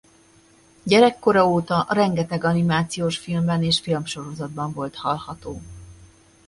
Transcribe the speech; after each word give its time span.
Gyerekkora 0.83 1.47
óta 1.47 1.85
rengeteg 1.89 2.43
animációs 2.43 3.17
filmben 3.17 3.63
és 3.63 3.79
filmsorozatban 3.79 4.73
volt 4.73 4.95
hallható. 4.95 5.61